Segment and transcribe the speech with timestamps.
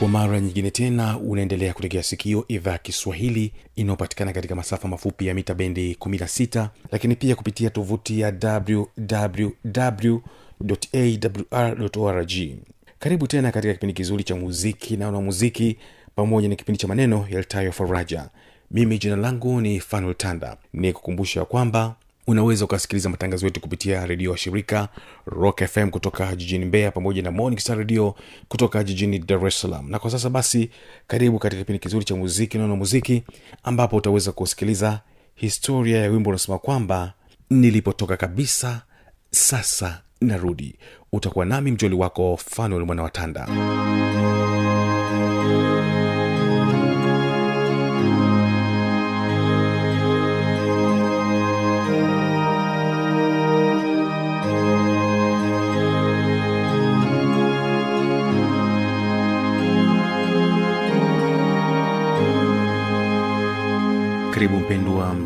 [0.00, 5.54] kwa mara nyingine tena unaendelea kutegea sikio idhaa kiswahili inayopatikana katika masafa mafupi ya mita
[5.54, 8.32] bendi 16 lakini pia kupitia tovuti ya
[11.52, 12.26] wwwawr
[12.98, 15.78] karibu tena katika kipindi kizuri cha muziki na wanamuziki
[16.14, 18.28] pamoja na kipindi cha maneno yaltayo faraja.
[18.70, 21.94] Mimi jina langu ni fanuel tanda ni kukumbusha kwamba
[22.30, 24.88] unaweza ukasikiliza matangazo yetu kupitia redio wa shirika
[25.26, 28.14] rock fm kutoka jijini mbeya pamoja na morning star radio
[28.48, 29.90] kutoka jijini dar es salaam.
[29.90, 30.70] Na kwa sasa basi
[31.06, 33.22] karibu katika kipindi kizuri cha muziki naona muziki
[33.62, 35.00] ambapo utaweza kusikiliza
[35.34, 37.12] historia ya wimbo unasema kwamba
[37.50, 38.82] nilipotoka kabisa
[39.30, 40.74] sasa narudi.
[41.12, 43.48] Utakuwa nami mjoli wako fanuel mwana watanda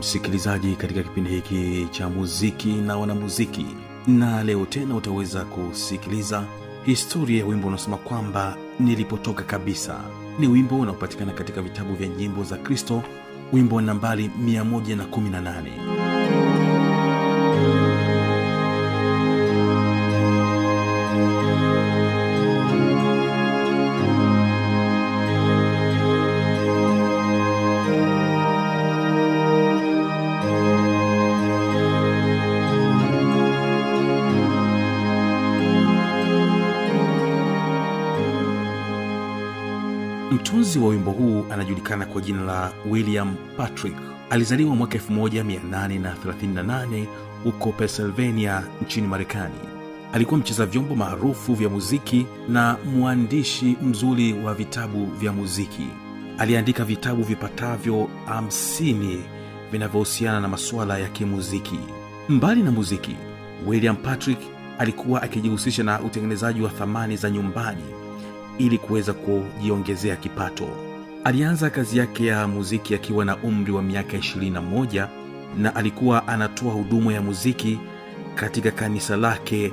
[0.04, 3.66] msikilizaji katika kipindi hiki cha muziki na wanamuziki.
[4.06, 6.44] Na leo tena utaweza kusikiliza
[6.86, 10.00] historia ya wimbo unaosema kwamba nilipotoka kabisa.
[10.38, 13.02] Ni wimbo unaopatikana katika vitabu vya nyimbo za kristo
[13.52, 16.13] wimbo nambari 118
[40.34, 43.94] mtunzi wa wimbo huu anajulikana kwa jina la william patrick.
[44.30, 47.06] Alizaliwa mwaka 1838
[47.44, 49.54] huko pennsylvania nchini marekani.
[50.12, 55.86] Alikuwa mcheza vyombo maarufu vya muziki na mwandishi mzuri wa vitabu vya muziki.
[56.38, 59.18] Aliandika vitabu vipatavyo 50
[59.72, 61.78] vinavyohusiana na masuala ya kimuziki.
[62.28, 63.16] Mbali na muziki
[63.66, 64.38] william patrick
[64.78, 67.82] alikuwa akijihusisha na utengenezaji wa thamani za nyumbani
[68.58, 70.68] ili kuweza kujiongezea kipato.
[71.24, 75.08] Alianza kazi yake ya muziki akiwa na umri wa miaka 21
[75.58, 77.78] na alikuwa anatoa huduma ya muziki
[78.34, 79.72] katika kanisa lake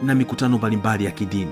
[0.03, 1.50] na mikutano mbalimbali ya kidini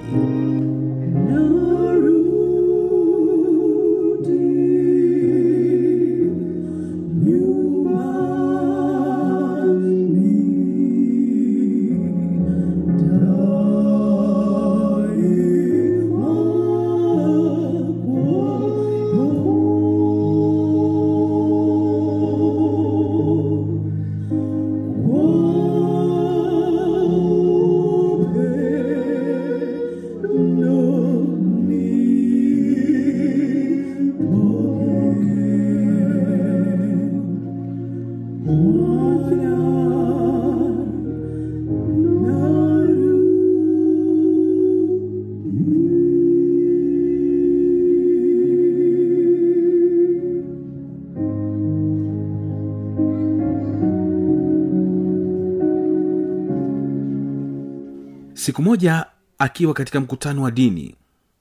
[58.56, 59.06] siku moja
[59.38, 60.94] akiwa katika mkutano wa dini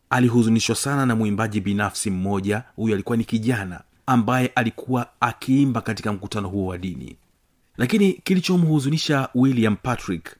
[0.10, 2.64] alihuzunishwa sana na mwimbaji binafsi mmoja.
[2.76, 7.18] Huyu alikuwa ni kijana ambaye alikuwa akiimba katika mkutano huo wa dini.
[7.78, 10.36] Lakini kilichomhuzunisha william patrick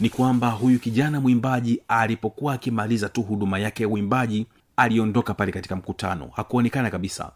[0.00, 5.76] ni kwamba huyu kijana mwimbaji alipokuwa akimaliza tu huduma yake ya uimbaji aliondoka pale katika
[5.76, 6.30] mkutano.
[6.34, 7.32] Hakuonekana kabisa.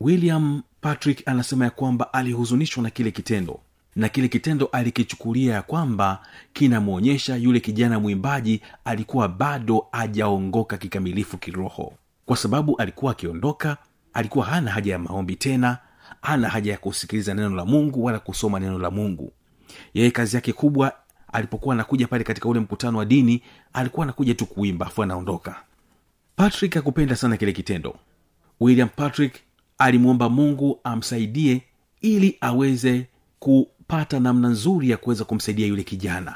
[0.00, 3.60] William patrick anasema ya kwamba alihuzunishwa na kile kitendo
[3.96, 6.22] na kile kitendo alikichukulia ya kwamba
[6.52, 11.92] kinamwonyesha yule kijana mwimbaji alikuwa bado ajaongoka kikamilifu kiroho.
[12.26, 13.76] Kwa sababu alikuwa akiondoka
[14.12, 15.78] alikuwa hana haja ya maombi tena
[16.22, 19.32] hana haja ya kusikiliza neno la mungu wala kusoma neno la mungu.
[19.94, 20.92] Yeye kazi yake kubwa
[21.32, 23.42] alipokuwa anakuja pale katika ule mkutano wa dini
[23.72, 25.62] alikuwa anakuja tu kuimba afu anaondoka.
[26.36, 27.96] Patrick akupenda sana kile kitendo.
[28.60, 29.34] William patrick
[29.78, 31.62] alimwomba mungu amsaidie
[32.00, 33.06] ili aweze
[33.82, 36.34] kupata namna nzuri ya kuweza kumsaidia yule kijana.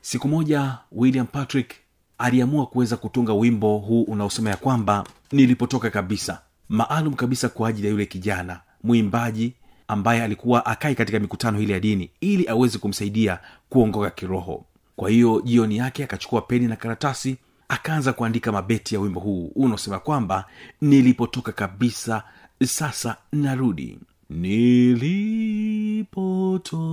[0.00, 1.74] Siku moja william patrick
[2.18, 6.40] aliamua kuweza kutunga wimbo huu unaosema ya kwamba nilipotoka kabisa.
[6.68, 9.52] Maalum kabisa kwa ajili ya yule kijana mwimbaji
[9.88, 13.38] ambaye alikuwa akai katika mikutano ile ya dini ili aweze kumsaidia
[13.68, 14.64] kuongoka kiroho.
[14.96, 17.36] Kwa hiyo jioni yake akachukua peni na karatasi
[17.68, 20.44] akaanza kuandika mabeti ya wimbo huu unaosema kwamba
[20.80, 22.22] nilipotoka kabisa
[22.64, 23.98] sasa narudi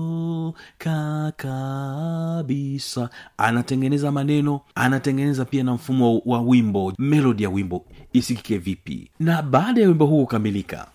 [0.03, 3.09] nilipotoka kabisa.
[3.37, 7.85] Anatengeneza maneno anatengeneza pia na mfumo wa wimbo melodi ya wimbo.
[8.13, 9.11] Isikike vipi?
[9.19, 10.87] Na baada ya wimbo huu kukamilika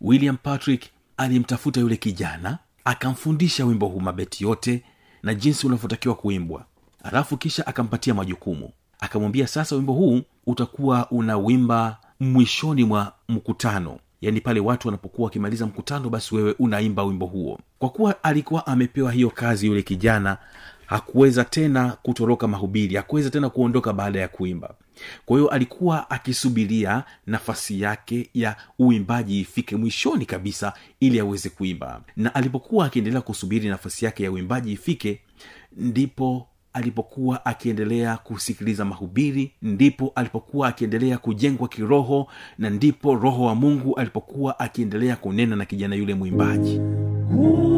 [0.00, 0.82] william patrick
[1.16, 4.82] alimtafuta yule kijana akamfundisha wimbo huu mabeti yote
[5.22, 6.64] na jinsi unavyotakiwa kuimbwa.
[7.02, 8.70] Alafu kisha akampatia majukumu.
[9.00, 16.10] Akamwambia sasa wimbo huu utakuwa unawimba mwishoni mwa mkutano yaani pale watu wanapokuwa wakimaliza mkutano
[16.10, 17.58] basi wewe unaimba wimbo huo.
[17.78, 20.38] Kwa kuwa alikuwa amepewa hiyo kazi yule kijana
[20.86, 24.74] hakuweza tena kutoroka mahubiri hakuweza tena kuondoka baada ya kuimba.
[25.26, 32.00] Kwa hiyo alikuwa akisubiria nafasi yake ya uimbaji ifike mwishoni kabisa ili aweze kuimba.
[32.16, 35.20] Na alipokuwa akiendelea kusubiri nafasi yake ya uimbaji ifike
[35.72, 42.26] ndipo alipokuwa akiendelea kusikiliza mahubiri ndipo alipokuwa akiendelea kujengwa kiroho
[42.58, 46.80] na ndipo roho wa mungu alipokuwa akiendelea kunena na kijana yule mwimbaji.
[47.28, 47.75] kwa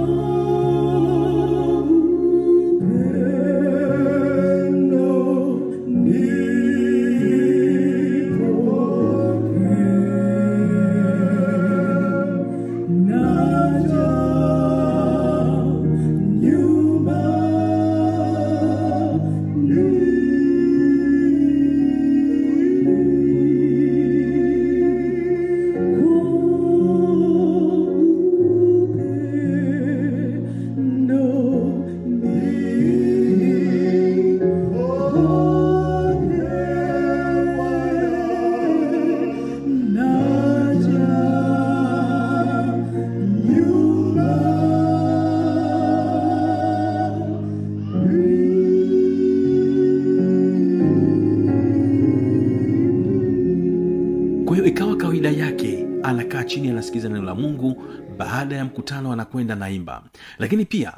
[56.78, 57.82] anasikiza neno la mungu
[58.18, 60.02] baada ya mkutano anakwenda naimba.
[60.38, 60.92] Lakini pia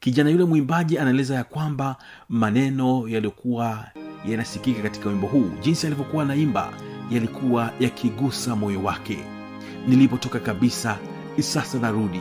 [0.00, 1.96] kijana yule mwimbaji anaeleza ya kwamba
[2.28, 3.84] maneno yaliyokuwa
[4.28, 6.72] yanasikika katika wimbo huu jinsi alivyokuwa naimba
[7.10, 9.18] yalikuwa yakigusa moyo wake.
[9.88, 10.98] Nilipotoka kabisa
[11.40, 12.20] sasa narudi.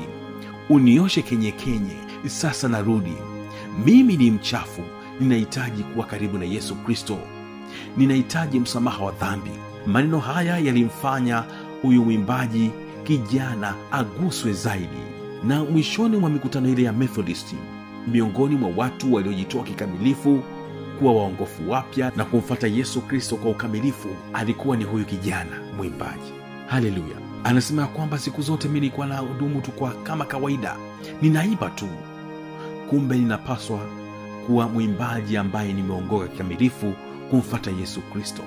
[0.70, 1.96] Unioshe kenye kenye
[2.28, 3.14] sasa narudi.
[3.86, 4.82] Mimi ni mchafu
[5.20, 7.18] ninahitaji kuwa karibu na yesu kristo.
[7.98, 9.52] Ninahitaji msamaha wa dhambi.
[9.86, 11.44] Maneno haya yalimfanya
[11.82, 12.72] huyu mwimbaji
[13.04, 15.02] kijana aguswe zaidi.
[15.44, 17.56] Na mwishoni mwa mikutano ile ya methodisti
[18.08, 20.44] miongoni mwa watu waliojitoa kikamilifu
[21.00, 26.34] kuwa waongofu wapya na kumfata yesu kristo kwa ukamilifu alikuwa ni huyu kijana mwimbaji.
[26.68, 27.16] Haleluya!
[27.44, 30.76] Anasema ya kwamba siku zote mi nilikuwa na hudumu tu kwa kama kawaida.
[31.22, 31.88] Ninaimba tu.
[32.90, 33.80] Kumbe ninapaswa
[34.48, 36.94] kuwa mwimbaji ambaye nimeongoka kikamilifu
[37.30, 38.44] kumfata yesu kristo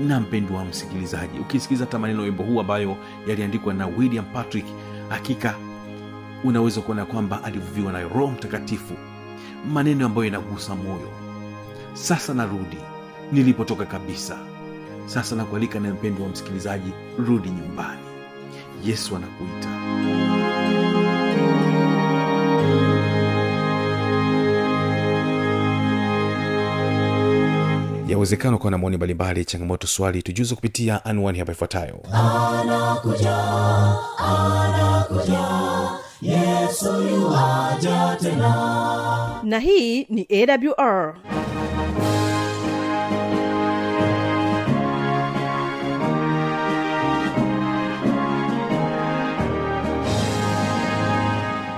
[0.00, 4.66] na mpendwa msikilizaji ukisikiliza hata maneno wimbo huu ambayo yaliandikwa na william patrick
[5.08, 5.54] hakika
[6.44, 8.94] unaweza kuona kwamba alivuviwa na roho mtakatifu
[9.72, 11.08] maneno ambayo yanagusa moyo.
[11.92, 12.78] Sasa narudi
[13.32, 14.38] nilipotoka kabisa.
[15.06, 18.00] Sasa nakualika na mpendo wa msikilizaji rudi nyumbani.
[18.84, 19.68] Yesu anakuita
[28.08, 32.00] yawezekana ukawa na maoni mbalimbali changamoto swali tujuze kupitia anwani hapa ifuatayo.
[37.10, 39.40] Yuaja tena.
[39.42, 41.14] Na hii ni awr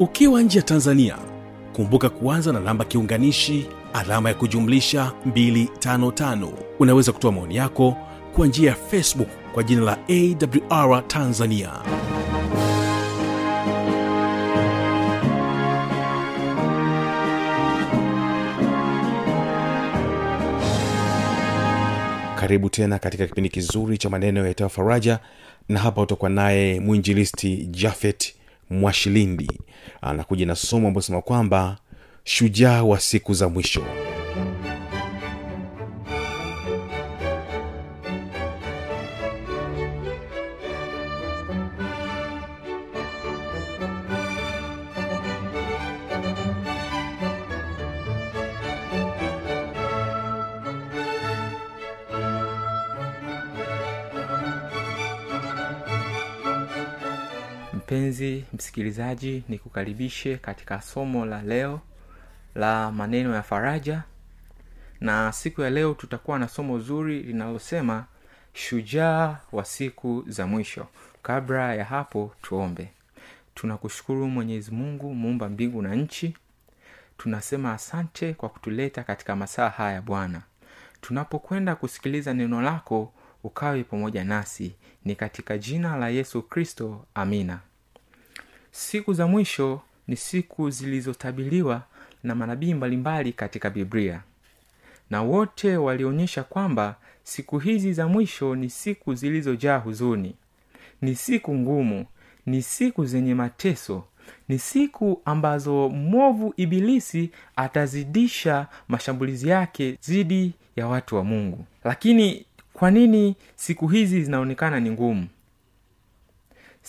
[0.00, 1.16] ukiwa nje ya tanzania
[1.72, 7.96] kumbuka kuanza na namba kiunganishi alama ya kujumlisha 255 unaweza kutoa maoni yako
[8.36, 9.98] kwa njia ya facebook kwa jina la
[10.70, 11.70] awr tanzania.
[22.36, 25.18] Karibu tena katika kipindi kizuri cha maneno ya faraja
[25.68, 28.34] na hapa utakuwa naye mwinjilisti jafet
[28.70, 29.48] mwashilindi.
[30.02, 31.76] Anakuja na somo ambayo sema kwamba
[32.24, 33.82] shujaa wa siku za mwisho
[59.04, 61.80] msikilizaji nikukaribishe katika somo la leo
[62.54, 64.02] la maneno ya faraja.
[65.00, 68.04] Na siku ya leo tutakuwa na somo zuri linalosema
[68.52, 70.86] shujaa wa siku za mwisho.
[71.22, 72.88] Kabla ya hapo tuombe.
[73.54, 76.36] Tunakushukuru mwenyezi mungu muumba mbingu na nchi.
[77.18, 80.42] Tunasema asante kwa kutuleta katika masaa haya bwana.
[81.00, 83.12] Tunapokwenda kusikiliza neno lako
[83.44, 84.74] ukawe pamoja nasi.
[85.04, 87.60] Ni katika jina la yesu kristo amina
[88.70, 91.82] siku za mwisho ni siku zilizotabiliwa
[92.24, 94.22] na manabii mbalimbali katika biblia.
[95.10, 100.34] Na wote walionyesha kwamba siku hizi za mwisho ni siku zilizojaa huzuni
[101.02, 102.06] ni siku ngumu
[102.46, 104.04] ni siku zenye mateso
[104.48, 111.64] ni siku ambazo mwovu ibilisi atazidisha mashambulizi yake dhidi ya watu wa mungu.
[111.84, 115.26] Lakini kwa nini siku hizi zinaonekana ni ngumu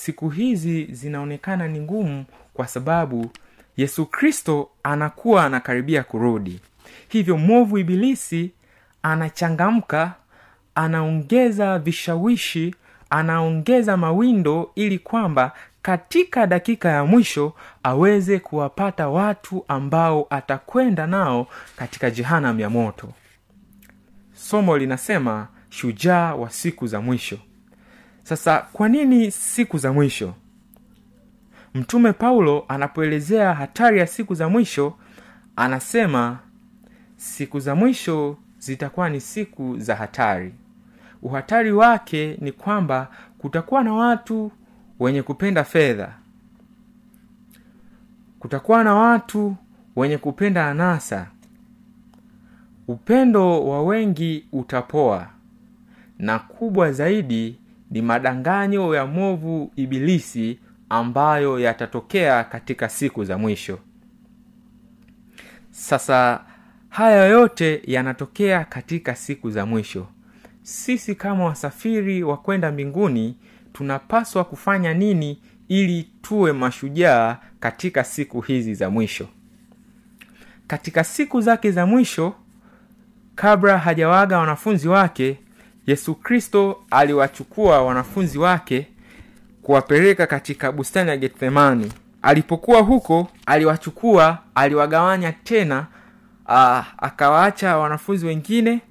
[0.02, 3.32] siku hizi zinaonekana ni ngumu kwa sababu
[3.78, 6.60] yesu kristo anakuwa anakaribia kurudi.
[7.10, 8.52] Hivyo mwovu ibilisi
[9.04, 10.14] anachangamka
[10.76, 12.76] anaongeza vishawishi
[13.10, 17.54] anaongeza mawindo ili kwamba katika dakika ya mwisho
[17.84, 23.10] aweze kuwapata watu ambao atakwenda nao katika jehanam ya moto.
[24.34, 27.38] Somo linasema shujaa wa siku za mwisho
[28.24, 30.34] sasa kwa nini siku za mwisho?
[31.74, 34.94] Mtume paulo anapoelezea hatari ya siku za mwisho
[35.56, 36.40] anasema
[37.16, 40.54] siku za mwisho zitakuwa ni siku za hatari.
[41.22, 44.52] Uhatari wake ni kwamba kutakuwa na watu
[45.00, 46.14] wenye kupenda fedha.
[48.40, 49.56] Kutakuwa na watu
[49.96, 51.28] wenye kupenda anasa.
[52.88, 55.28] Upendo wa wengi utapoa
[56.20, 57.61] na kubwa zaidi
[57.92, 63.80] ni madanganyo ya mwovu ibilisi ambayo yatatokea katika siku za mwisho.
[65.72, 66.44] Sasa
[66.90, 70.08] haya yote yanatokea katika siku za mwisho.
[70.64, 73.38] Sisi kama wasafiri wa kwenda mbinguni
[73.74, 79.28] tunapaswa kufanya nini ili tuwe mashujaa katika siku hizi za mwisho?
[80.68, 82.34] Katika siku zake za mwisho
[83.36, 85.40] kabla hajawaga wanafunzi wake
[85.88, 88.88] yesu kristo aliwachukua wanafunzi wake
[89.62, 95.88] kuwapeleka katika bustani ya gethsemani alipokuwa huko aliwachukua aliwagawanya tena
[96.98, 98.82] akawaacha wanafunzi wengine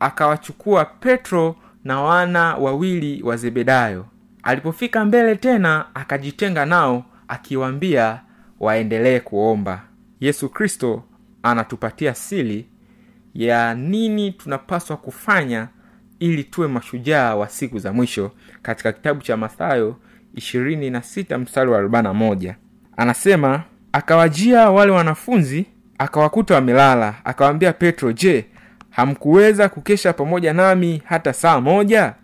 [0.00, 4.06] akawachukua petro na wana wawili wa zebedayo.
[4.42, 8.20] Alipofika mbele tena akajitenga nao akiwaambia
[8.60, 9.82] waendelee kuomba.
[10.20, 11.02] Yesu kristo
[11.42, 12.68] anatupatia sili
[13.34, 15.68] ya nini tunapaswa kufanya
[16.24, 18.30] ili tuwe mashujaa wa siku za mwisho
[18.62, 19.96] katika kitabu cha mathayo
[20.34, 22.54] 26 mstari wa 41
[22.96, 23.62] anasema
[23.92, 25.66] akawajia wale wanafunzi
[25.98, 28.44] akawakuta wamelala akawaambia petro je
[28.90, 32.14] hamkuweza kukesha pamoja nami hata saa moja?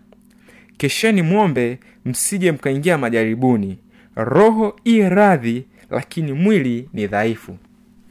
[0.77, 3.79] Kesheni mwombe msije mkaingia majaribuni.
[4.15, 7.57] Roho i radhi lakini mwili ni dhaifu.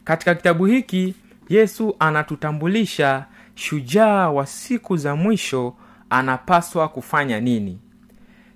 [0.04, 1.14] Katika kitabu hiki
[1.49, 5.75] yesu anatutambulisha shujaa wa siku za mwisho
[6.11, 7.79] anapaswa kufanya nini?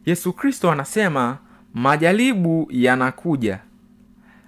[0.07, 1.39] Yesu kristo anasema
[1.75, 3.59] majaribu yanakuja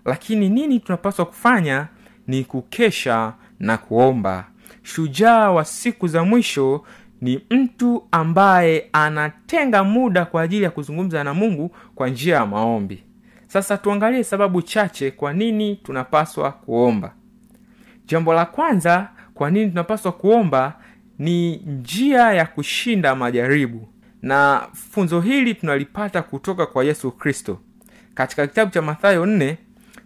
[0.04, 1.86] lakini nini tunapaswa kufanya
[2.26, 4.44] ni kukesha na kuomba.
[4.82, 6.84] Shujaa wa siku za mwisho
[7.20, 13.02] ni mtu ambaye anatenga muda kwa ajili ya kuzungumza na mungu kwa njia ya maombi.
[13.46, 17.12] Sasa tuangalie sababu chache kwa nini tunapaswa kuomba.
[18.06, 20.78] Jambo la kwanza kwa nini tunapaswa kuomba
[21.18, 23.88] ni njia ya kushinda majaribu.
[24.22, 27.58] Na funzo hili tunalipata kutoka kwa yesu kristo.
[28.14, 29.56] Katika kitabu cha mathayo 4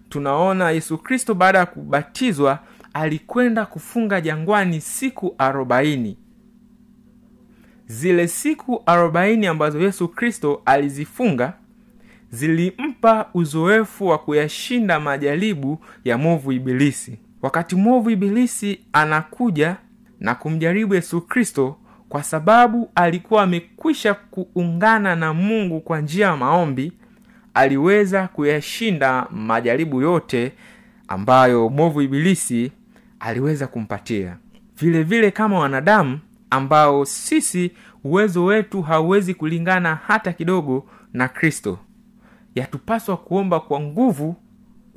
[0.09, 2.59] tunaona yesu kristo baada ya kubatizwa
[2.93, 6.17] alikwenda kufunga jangwani siku arobaini.
[7.87, 11.53] Zile siku arobaini ambazo yesu kristo alizifunga
[12.31, 17.19] zilimpa uzoefu wa kuyashinda majaribu ya mwovu ibilisi.
[17.43, 19.77] Wakati mwovu ibilisi anakuja
[20.21, 21.77] na kumjaribu yesu kristo
[22.09, 26.93] kwa sababu alikuwa amekwisha kuungana na mungu kwa njia ya maombi
[27.55, 30.53] aliweza kuyashinda majaribu yote
[31.09, 32.73] ambayo mwovu ibilisi
[33.21, 34.37] aliweza kumpatia.
[34.79, 36.19] Vile vile kama wanadamu
[36.51, 37.71] ambao sisi
[38.05, 41.79] uwezo wetu hauwezi kulingana hata kidogo na kristo
[42.55, 44.37] yatupaswa kuomba kwa nguvu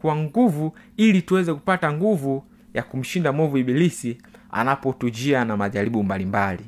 [0.01, 4.17] kwa nguvu ili tuweze kupata nguvu ya kumshinda mwovu ibilisi
[4.53, 6.63] anapotujia na majaribu mbalimbali.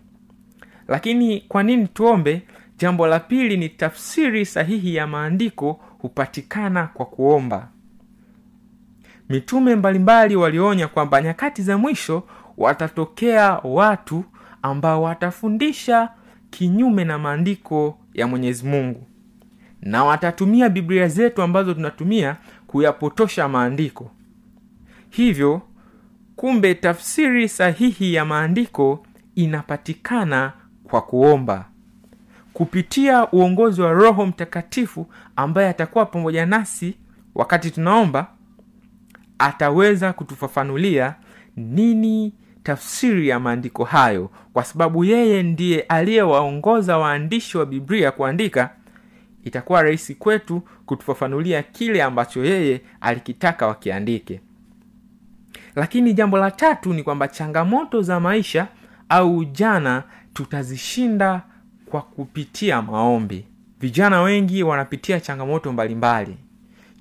[0.88, 2.42] Lakini kwa nini tuombe?
[2.78, 7.68] Jambo la pili ni tafsiri sahihi ya maandiko hupatikana kwa kuomba.
[9.30, 12.24] Mitume mbalimbali walionya kwamba nyakati za mwisho
[12.58, 14.24] watatokea watu
[14.62, 16.10] ambao watafundisha
[16.50, 19.04] kinyume na maandiko ya mwenyezi mungu.
[19.82, 22.38] Na watatumia biblia zetu ambazo tunatumia
[22.68, 24.12] kuyapotosha maandiko.
[25.10, 25.62] Hivyo
[26.36, 31.66] kumbe tafsiri sahihi ya maandiko inapatikana kwa kuomba.
[32.54, 36.98] Kupitia uongozi wa roho mtakatifu ambaye atakuwa pamoja nasi
[37.36, 38.28] wakati tunaomba
[39.40, 41.16] ataweza kutufafanulia
[41.58, 42.34] nini
[42.64, 48.70] tafsiri ya maandiko hayo kwa sababu yeye ndiye aliyewaongoza waandishi wa biblia kuandika.
[49.44, 54.42] Itakuwa rahisi kwetu kutufafanulia kile ambacho yeye alikitaka wakiandike
[55.76, 58.68] lakini jambo la tatu ni kwamba changamoto za maisha
[59.10, 61.42] au ujana tutazishinda
[61.86, 63.46] kwa kupitia maombi
[63.80, 66.44] vijana wengi wanapitia changamoto mbalimbali mbali.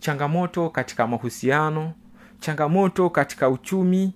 [0.01, 1.93] changamoto katika mahusiano
[2.41, 4.13] changamoto katika uchumi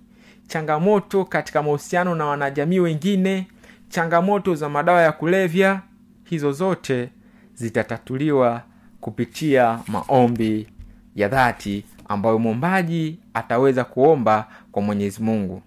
[0.47, 3.47] changamoto katika mahusiano na wanajamii wengine
[3.89, 5.81] changamoto za madawa ya kulevya
[6.23, 7.09] hizo zote
[7.53, 8.61] zitatatuliwa
[9.01, 10.67] kupitia maombi
[11.15, 15.61] ya dhati ambayo mwombaji ataweza kuomba kwa mwenyezi mungu.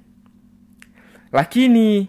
[1.32, 2.08] Lakini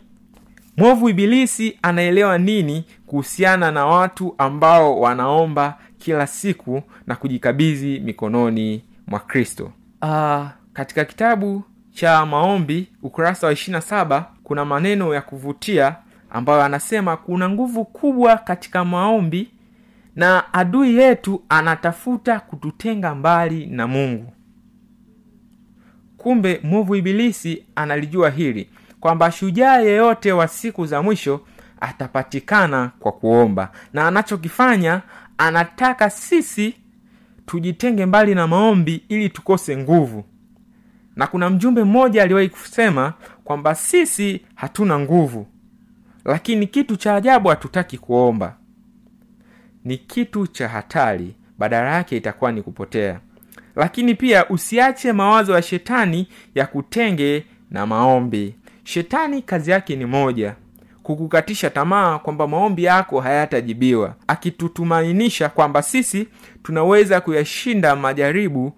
[0.78, 9.19] mwovu ibilisi anaelewa nini kuhusiana na watu ambao wanaomba kila siku na kujikabidhi mikononi mwa
[9.19, 9.72] kristo?
[10.02, 15.96] Uh, katika kitabu cha maombi ukurasa wa 27 kuna maneno ya kuvutia
[16.30, 19.52] ambayo anasema kuna nguvu kubwa katika maombi
[20.15, 24.34] na adui yetu anatafuta kututenga mbali na mungu.
[26.17, 31.41] Kumbe mwovu ibilisi analijua hili kwamba shujaa yeyote wa siku za mwisho
[31.82, 33.71] atapatikana kwa kuomba.
[33.93, 35.02] Na anachokifanya
[35.38, 36.76] anataka sisi
[37.45, 40.23] tujitenge mbali na maombi ili tukose nguvu.
[41.15, 45.47] Na kuna mjumbe mmoja aliwahi kusema kwamba sisi hatuna nguvu
[46.26, 48.56] lakini kitu cha ajabu hatutaki kuomba
[49.86, 53.19] ni kitu cha hatari badala yake itakuwa ni kupotea.
[53.76, 58.56] Lakini pia usiache mawazo ya shetani ya kutenge na maombi.
[58.84, 60.56] Shetani kazi yake ni moja
[61.04, 66.28] kukukatisha tamaa kwamba maombi yako hayatajibiwa akitutumainisha kwamba sisi
[66.63, 68.74] tunaweza kuyashinda majaribu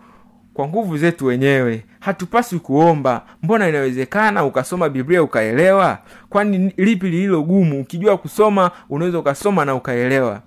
[0.54, 1.86] kwa nguvu zetu wenyewe.
[2.00, 6.00] Hatupaswi kuomba mbona inawezekana ukasoma biblia ukaelewa?
[6.30, 7.82] Kwani lipi lililo gumu?
[7.82, 10.42] Ukijua kusoma unaweza ukasoma na ukaelewa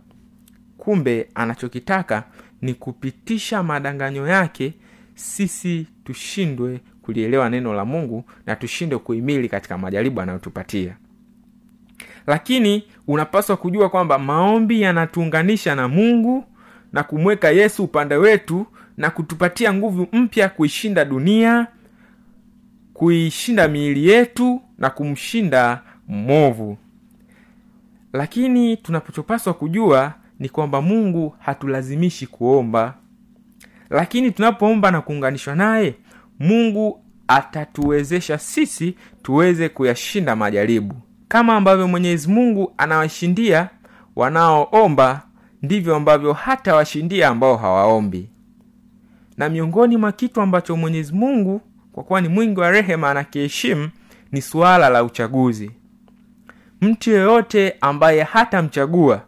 [0.88, 2.24] kumbe anachokitaka
[2.62, 4.72] ni kupitisha madanganyo yake
[5.14, 10.96] sisi tushindwe kulielewa neno la mungu na tushindwe kuhimili katika majaribu anayotupatia.
[12.26, 16.44] Lakini unapaswa kujua kwamba maombi yanatuunganisha na mungu
[16.92, 21.66] na kumweka yesu upande wetu na kutupatia nguvu mpya kuishinda dunia
[22.94, 26.78] kuishinda miili yetu na kumshinda mwovu.
[28.12, 32.94] Lakini tunachopaswa kujua ni kwamba mungu hatulazimishi kuomba.
[33.90, 35.94] Lakini tunapoomba na kuunganishwa naye
[36.38, 40.94] mungu atatuwezesha sisi tuweze kuyashinda majaribu.
[41.28, 43.68] Kama ambavyo mwenyezi mungu anawashindia
[44.16, 45.22] wanaoomba
[45.62, 48.28] ndivyo ambavyo hata washindia ambao hawaombi.
[49.36, 51.60] Na miongoni mwa kitu ambacho mwenyezi mungu
[51.92, 53.90] kwa kuwa ni mwingi wa rehema anakiheshimu
[54.32, 55.70] ni suala la uchaguzi.
[56.80, 59.22] Mtu yeyote ambaye hatamchagua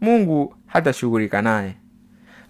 [0.00, 1.74] mungu hatashughulika naye.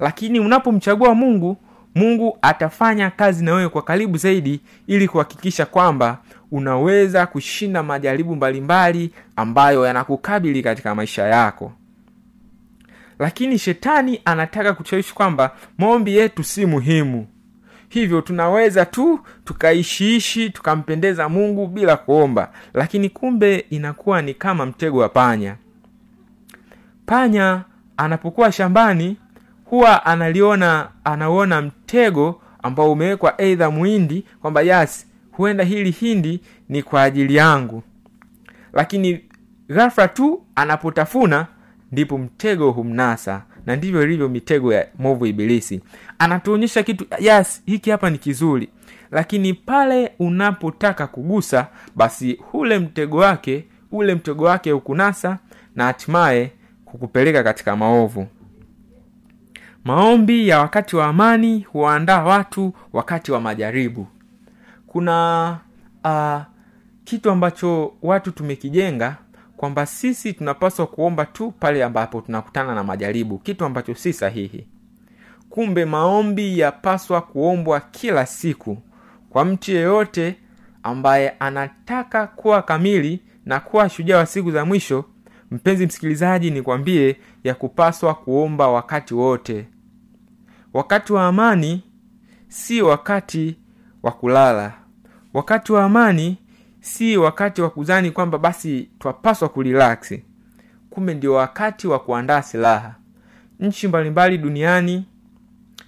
[0.00, 1.56] Lakini unapomchagua mungu
[1.94, 6.18] mungu atafanya kazi na wewe kwa karibu zaidi ili kuhakikisha kwamba
[6.52, 11.72] unaweza kushinda majaribu mbalimbali ambayo yanakukabili katika maisha yako.
[13.18, 17.26] Lakini shetani anataka kutushawishi kwamba maombi yetu si muhimu.
[17.88, 22.52] Hivyo tunaweza tu tukaishiishi tukampendeza mungu bila kuomba.
[22.74, 25.56] Lakini kumbe inakuwa ni kama mtego wa panya.
[27.06, 27.64] Panya
[27.96, 29.16] anapokuwa shambani
[29.64, 37.02] huwa analiona anauona mtego ambao umewekwa eidha mwindi kwamba yes huenda hili hindi ni kwa
[37.02, 37.82] ajili yangu.
[38.72, 39.20] Lakini
[39.68, 41.46] ghafla tu anapotafuna
[41.92, 43.42] ndipo mtego humnasa.
[43.66, 45.80] Na ndivyo ilivyo mitego ya movu ibilisi.
[46.18, 48.68] Anatuonyesha kitu yes hiki hapa ni kizuri.
[49.10, 55.38] Lakini pale unapotaka kugusa basi ule mtego wake ule mtego wake hukunasa
[55.76, 56.52] na hatimaye
[57.00, 58.26] kukupeleka katika maovu.
[59.84, 64.06] Maombi ya wakati wa amani huwaandaa watu wakati wa majaribu.
[64.86, 65.58] Kuna
[66.04, 66.40] uh,
[67.04, 69.16] kitu ambacho watu tumekijenga
[69.56, 74.66] kwamba sisi tunapaswa kuomba tu pale ambapo tunakutana na majaribu kitu ambacho si sahihi.
[75.50, 78.78] Kumbe maombi yapaswa kuombwa kila siku
[79.30, 80.36] kwa mtu yeyote
[80.82, 85.04] ambaye anataka kuwa kamili na kuwa shujaa wa siku za mwisho
[85.56, 89.66] mpenzi msikilizaji nikwambie ya kupaswa kuomba wakati wote.
[90.72, 91.82] Wakati wa amani
[92.48, 93.56] si wakati
[94.02, 94.72] wa kulala.
[95.34, 96.38] Wakati wa amani
[96.80, 100.24] si wakati wa kuzani kwamba basi twapaswa kurilaksi
[100.90, 102.94] kumbe ndio wakati wa kuandaa silaha.
[103.60, 105.06] Nchi mbalimbali duniani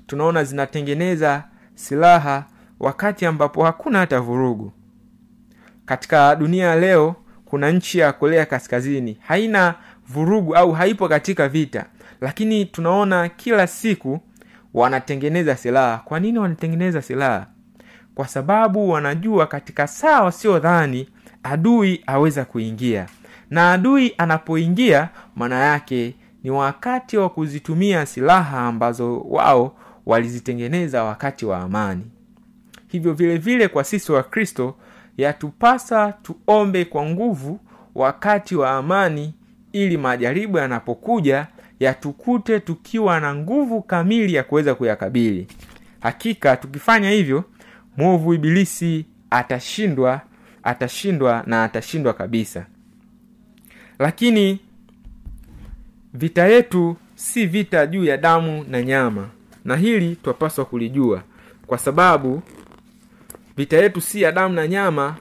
[0.07, 2.45] tunaona zinatengeneza silaha
[2.81, 4.73] wakati ambapo hakuna hata vurugu.
[5.87, 7.15] Katika dunia ya leo
[7.51, 9.75] kuna nchi ya korea kaskazini haina
[10.09, 11.87] vurugu au haipo katika vita
[12.21, 14.21] lakini tunaona kila siku
[14.75, 15.99] wanatengeneza silaha.
[16.05, 17.47] Kwa nini wanatengeneza silaha?
[18.15, 21.09] Kwa sababu wanajua katika saa wasiodhani
[21.43, 23.07] adui aweza kuingia.
[23.51, 31.59] Na adui anapoingia maana yake ni wakati wa kuzitumia silaha ambazo wao walizitengeneza wakati wa
[31.59, 32.05] amani.
[32.89, 34.75] Hivyo vile vile kwa sisi wa kristo
[35.19, 37.61] yatupasa tuombe kwa nguvu
[37.95, 39.35] wakati wa amani
[39.73, 41.47] ili majaribu yanapokuja
[41.81, 45.47] yatukute tukiwa na nguvu kamili ya kuweza kuyakabili.
[46.01, 47.45] Hakika tukifanya hivyo
[47.97, 50.21] mwovu ibilisi atashindwa
[50.63, 52.67] atashindwa na atashindwa kabisa.
[53.99, 54.59] Lakini
[56.15, 59.29] vita yetu si vita juu ya damu na nyama
[59.65, 61.23] na hili twapaswa kulijua
[61.67, 62.43] kwa sababu
[63.59, 65.17] vita yetu si ya damu na nyama.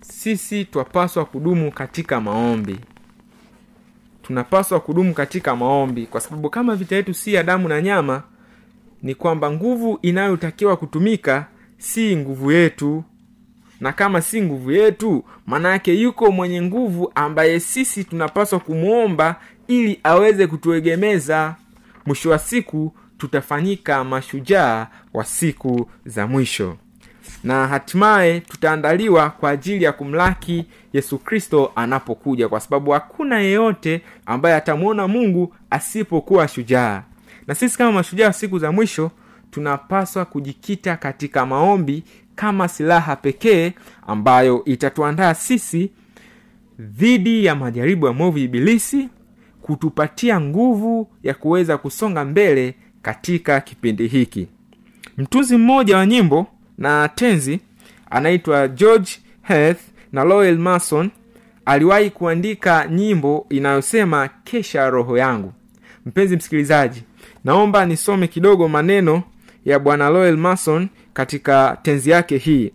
[0.00, 2.76] Sisi twapaswa kudumu katika maombi.
[4.22, 6.06] Tunapaswa kudumu katika maombi.
[6.06, 8.22] Kwa sababu kama vita yetu si ya damu na nyama
[9.02, 11.46] ni kwamba nguvu inayotakiwa kutumika
[11.78, 13.04] si nguvu yetu.
[13.80, 20.46] Na kama si nguvu yetu maanayake yuko mwenye nguvu ambaye sisi tunapaswa kumwomba ili aweze
[20.46, 21.56] kutuegemeza.
[22.06, 26.76] Mwisho wa siku tutafanyika mashujaa wa siku za mwisho
[27.44, 34.54] na hatimaye tutaandaliwa kwa ajili ya kumlaki yesu kristo anapokuja kwa sababu hakuna yeyote ambaye
[34.56, 37.02] atamwona mungu asipokuwa shujaa.
[37.46, 39.10] Na sisi kama mashujaa siku za mwisho
[39.50, 43.72] tunapaswa kujikita katika maombi kama silaha pekee
[44.06, 45.90] ambayo itatuandaa sisi
[46.78, 49.08] dhidi ya majaribu ya mwovu ibilisi
[49.62, 54.48] kutupatia nguvu ya kuweza kusonga mbele katika kipindi hiki.
[55.18, 56.46] Mtunzi mmoja wa nyimbo
[56.80, 57.60] na tenzi
[58.10, 59.10] anaitwa george
[59.42, 59.80] heath
[60.12, 61.10] na loel mason
[61.64, 65.52] aliwahi kuandika nyimbo inayosema kesha roho yangu.
[66.06, 67.02] Mpenzi msikilizaji
[67.44, 69.22] naomba nisome kidogo maneno
[69.64, 72.72] ya bwana loel mason katika tenzi yake hii.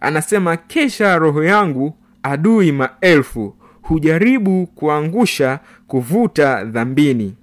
[0.00, 7.34] Anasema kesha roho yangu adui maelfu hujaribu kuangusha kuvuta dhambini.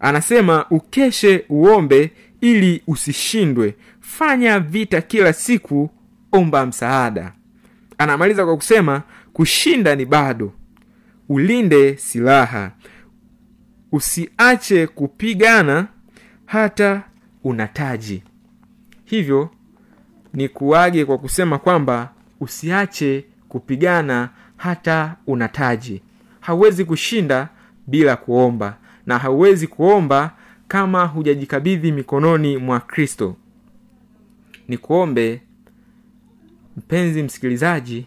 [0.00, 3.74] Anasema ukeshe uombe ili usishindwe
[4.08, 5.90] fanya vita kila siku
[6.32, 7.32] omba msaada.
[7.98, 10.52] Anamaliza kwa kusema kushinda ni bado.
[11.28, 12.70] Ulinde silaha.
[13.92, 15.86] Usiache kupigana
[16.46, 17.02] hata
[17.44, 18.22] unataji.
[19.04, 19.50] Hivyo
[20.32, 26.02] ni kuage kwa kusema kwamba usiache kupigana hata unataji.
[26.40, 27.48] Hauwezi kushinda
[27.86, 30.34] bila kuomba na hauwezi kuomba
[30.68, 33.36] kama hujajikabidhi mikononi mwa kristo
[34.68, 35.42] ni kuombe
[36.76, 38.06] mpenzi msikilizaji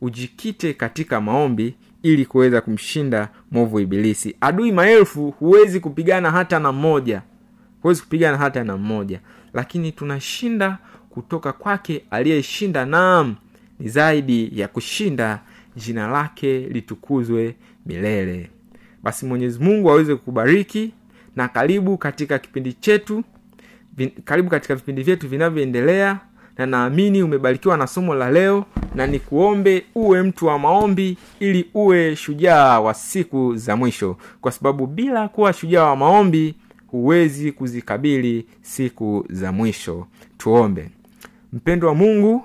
[0.00, 4.36] ujikite katika maombi ili kuweza kumshinda mwovu ibilisi.
[4.40, 7.22] Adui maelfu huwezi kupigana hata na mmoja.
[7.82, 9.20] Huwezi kupigana hata na mmoja.
[9.54, 10.78] Lakini tunashinda
[11.10, 13.34] kutoka kwake aliyeshinda naam
[13.80, 15.40] ni zaidi ya kushinda
[15.76, 17.54] jina lake litukuzwe
[17.86, 18.50] milele.
[19.02, 20.92] Basi mwenyezi mungu aweze kukubariki
[21.36, 23.24] na karibu katika kipindi chetu
[23.96, 26.18] vin, karibu katika vipindi vyetu vinavyoendelea
[26.58, 32.16] na naamini umebarikiwa na somo la leo na nikuombe uwe mtu wa maombi ili uwe
[32.16, 34.16] shujaa wa siku za mwisho.
[34.40, 36.54] Kwa sababu bila kuwa shujaa wa maombi
[36.86, 40.06] huwezi kuzikabili siku za mwisho.
[40.38, 40.90] Tuombe.
[41.52, 42.42] Mpendo wa mungu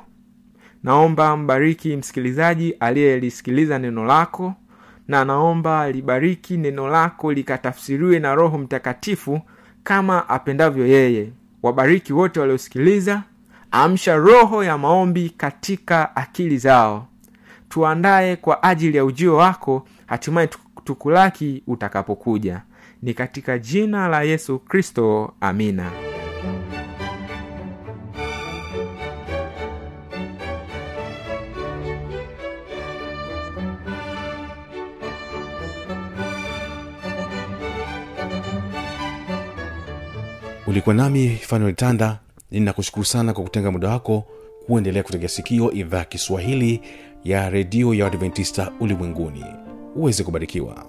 [0.83, 4.53] naomba mbariki msikilizaji aliyelisikiliza neno lako
[5.07, 9.41] na naomba libariki neno lako likatafsiriwe na roho mtakatifu
[9.83, 11.29] kama apendavyo yeye
[11.63, 13.24] wabariki wote waliosikiliza.
[13.71, 17.08] Amsha roho ya maombi katika akili zao.
[17.69, 20.50] Tuandaye kwa ajili ya ujio wako hatimaye
[20.84, 22.62] tukulaki utakapokuja.
[23.02, 25.91] Ni katika jina la yesu kristo amina
[40.71, 42.19] ulikuwa nami fanuel tanda.
[42.51, 44.23] Ninakushukuru sana kwa kutenga muda wako
[44.65, 46.81] kuendelea kutegea sikio idhaa kiswahili
[47.23, 49.45] ya redio ya adventista ulimwenguni.
[49.95, 50.86] Uweze kubarikiwa